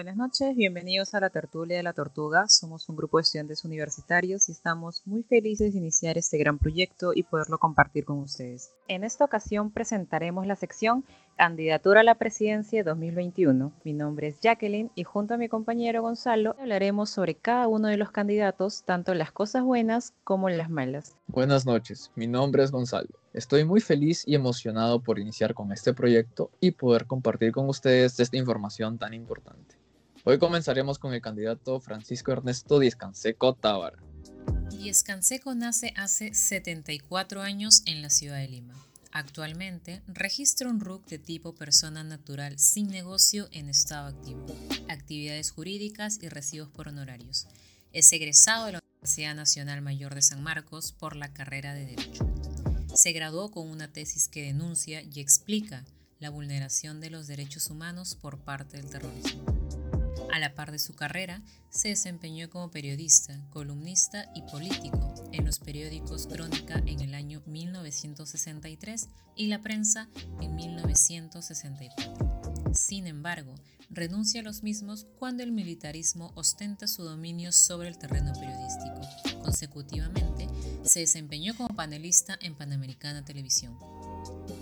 [0.00, 2.48] Buenas noches, bienvenidos a la tertulia de la tortuga.
[2.48, 7.12] Somos un grupo de estudiantes universitarios y estamos muy felices de iniciar este gran proyecto
[7.14, 8.72] y poderlo compartir con ustedes.
[8.88, 11.04] En esta ocasión presentaremos la sección
[11.36, 13.74] Candidatura a la Presidencia 2021.
[13.84, 17.98] Mi nombre es Jacqueline y junto a mi compañero Gonzalo hablaremos sobre cada uno de
[17.98, 21.14] los candidatos, tanto las cosas buenas como las malas.
[21.26, 23.10] Buenas noches, mi nombre es Gonzalo.
[23.34, 28.18] Estoy muy feliz y emocionado por iniciar con este proyecto y poder compartir con ustedes
[28.18, 29.80] esta información tan importante.
[30.22, 33.96] Hoy comenzaremos con el candidato Francisco Ernesto Diezcanseco Tábara.
[34.70, 38.74] Diezcanseco nace hace 74 años en la ciudad de Lima.
[39.12, 44.44] Actualmente registra un RUC de tipo persona natural sin negocio en estado activo,
[44.90, 47.46] actividades jurídicas y recibos por honorarios.
[47.92, 52.30] Es egresado de la Universidad Nacional Mayor de San Marcos por la carrera de Derecho.
[52.94, 55.86] Se graduó con una tesis que denuncia y explica
[56.18, 59.89] la vulneración de los derechos humanos por parte del terrorismo.
[60.40, 65.58] A la par de su carrera, se desempeñó como periodista, columnista y político en los
[65.58, 70.08] periódicos Crónica en el año 1963 y La Prensa
[70.40, 72.72] en 1964.
[72.72, 73.54] Sin embargo,
[73.90, 79.42] renuncia a los mismos cuando el militarismo ostenta su dominio sobre el terreno periodístico.
[79.42, 80.48] Consecutivamente,
[80.84, 83.78] se desempeñó como panelista en Panamericana Televisión.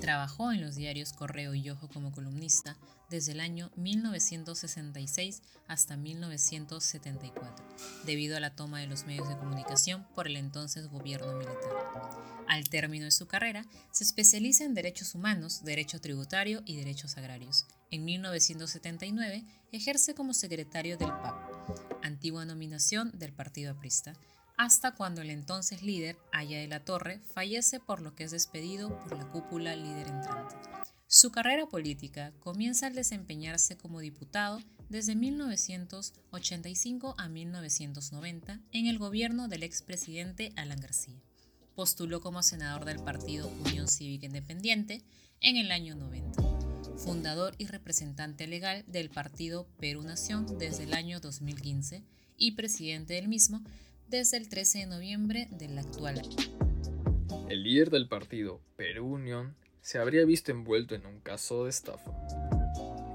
[0.00, 2.76] Trabajó en los diarios Correo y Ojo como columnista
[3.10, 7.64] desde el año 1966 hasta 1974,
[8.04, 12.18] debido a la toma de los medios de comunicación por el entonces gobierno militar.
[12.48, 17.66] Al término de su carrera, se especializa en derechos humanos, derecho tributario y derechos agrarios.
[17.90, 21.36] En 1979 ejerce como secretario del PAP,
[22.02, 24.14] antigua nominación del Partido Aprista,
[24.58, 28.98] hasta cuando el entonces líder, Aya de la Torre, fallece por lo que es despedido
[29.04, 30.56] por la cúpula líder entrante.
[31.06, 39.46] Su carrera política comienza al desempeñarse como diputado desde 1985 a 1990 en el gobierno
[39.46, 41.22] del expresidente Alan García.
[41.76, 45.04] Postuló como senador del partido Unión Cívica Independiente
[45.40, 46.42] en el año 90.
[46.96, 52.02] Fundador y representante legal del partido Perú Nación desde el año 2015
[52.36, 53.62] y presidente del mismo
[54.08, 56.36] desde el 13 de noviembre del actual año.
[57.48, 62.10] El líder del partido, Perú Unión, se habría visto envuelto en un caso de estafa.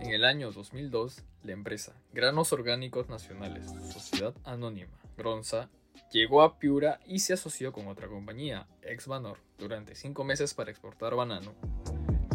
[0.00, 5.68] En el año 2002, la empresa Granos Orgánicos Nacionales, Sociedad Anónima, Gronza,
[6.12, 11.14] llegó a Piura y se asoció con otra compañía, Exbanor, durante cinco meses para exportar
[11.14, 11.54] banano.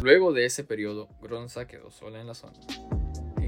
[0.02, 2.60] Luego de ese periodo, Gronza quedó sola en la zona.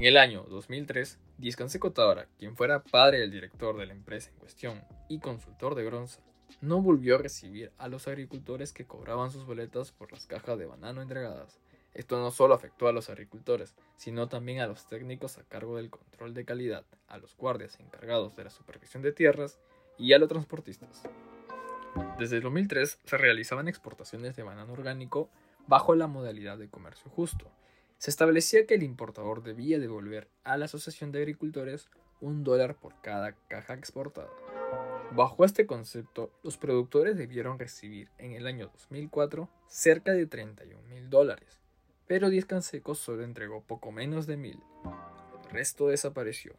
[0.00, 4.38] En el año 2003, Discanseco Tabara, quien fuera padre del director de la empresa en
[4.38, 6.22] cuestión y consultor de Gronza,
[6.62, 10.64] no volvió a recibir a los agricultores que cobraban sus boletas por las cajas de
[10.64, 11.60] banano entregadas.
[11.92, 15.90] Esto no solo afectó a los agricultores, sino también a los técnicos a cargo del
[15.90, 19.60] control de calidad, a los guardias encargados de la supervisión de tierras
[19.98, 21.02] y a los transportistas.
[22.18, 25.28] Desde el 2003 se realizaban exportaciones de banano orgánico
[25.66, 27.52] bajo la modalidad de comercio justo,
[28.00, 31.90] se establecía que el importador debía devolver a la Asociación de Agricultores
[32.22, 34.30] un dólar por cada caja exportada.
[35.14, 41.10] Bajo este concepto, los productores debieron recibir en el año 2004 cerca de 31 mil
[41.10, 41.60] dólares,
[42.06, 44.58] pero Díaz Canseco solo entregó poco menos de mil.
[45.44, 46.54] El resto desapareció.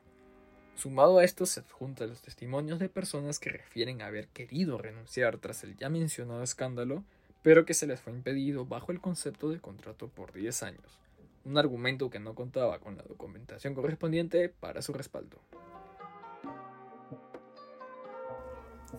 [0.75, 5.63] Sumado a esto se adjuntan los testimonios de personas que refieren haber querido renunciar tras
[5.63, 7.03] el ya mencionado escándalo,
[7.41, 11.02] pero que se les fue impedido bajo el concepto de contrato por 10 años
[11.46, 15.38] un argumento que no contaba con la documentación correspondiente para su respaldo.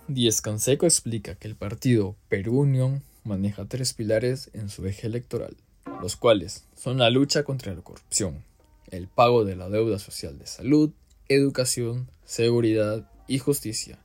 [0.09, 5.57] Díez Canseco explica que el partido Perú Unión maneja tres pilares en su eje electoral,
[6.01, 8.43] los cuales son la lucha contra la corrupción,
[8.91, 10.91] el pago de la deuda social de salud,
[11.29, 13.99] educación, seguridad y justicia,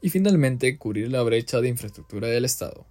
[0.00, 2.86] y finalmente cubrir la brecha de infraestructura del Estado,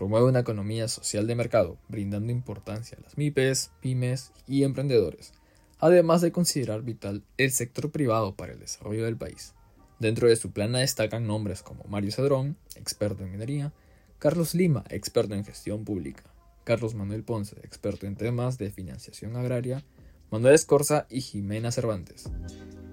[0.00, 5.34] Promueve una economía social de mercado, brindando importancia a las MIPES, pymes y emprendedores,
[5.78, 9.52] además de considerar vital el sector privado para el desarrollo del país.
[9.98, 13.74] Dentro de su plana destacan nombres como Mario Cedrón, experto en minería,
[14.18, 16.22] Carlos Lima, experto en gestión pública,
[16.64, 19.84] Carlos Manuel Ponce, experto en temas de financiación agraria,
[20.30, 22.24] Manuel Escorza y Jimena Cervantes.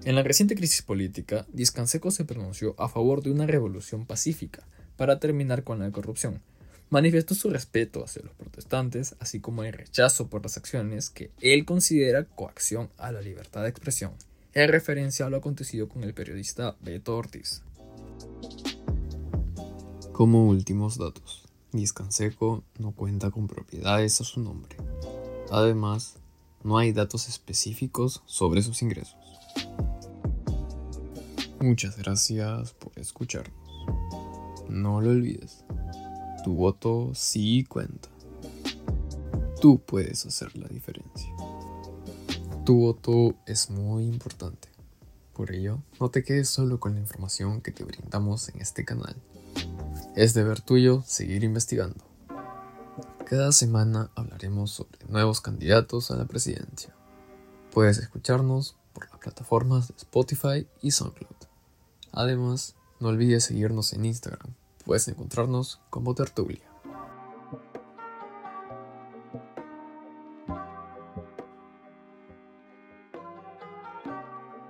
[0.04, 4.68] En la reciente crisis política, Discanseco se pronunció a favor de una revolución pacífica
[4.98, 6.42] para terminar con la corrupción,
[6.90, 11.64] manifestó su respeto hacia los protestantes, así como el rechazo por las acciones que él
[11.64, 14.12] considera coacción a la libertad de expresión,
[14.54, 17.62] en referencia a lo acontecido con el periodista Beto Ortiz.
[20.12, 24.76] Como últimos datos, Discanseco no cuenta con propiedades a su nombre.
[25.50, 26.16] Además,
[26.64, 29.16] no hay datos específicos sobre sus ingresos.
[31.60, 33.54] Muchas gracias por escucharnos.
[34.68, 35.64] No lo olvides,
[36.48, 38.08] tu voto sí cuenta.
[39.60, 41.30] Tú puedes hacer la diferencia.
[42.64, 44.70] Tu voto es muy importante.
[45.34, 49.14] Por ello, no te quedes solo con la información que te brindamos en este canal.
[50.16, 52.02] Es deber tuyo seguir investigando.
[53.26, 56.94] Cada semana hablaremos sobre nuevos candidatos a la presidencia.
[57.74, 61.36] Puedes escucharnos por las plataformas de Spotify y SoundCloud.
[62.10, 64.54] Además, no olvides seguirnos en Instagram.
[64.88, 66.62] Puedes encontrarnos como Tertulia.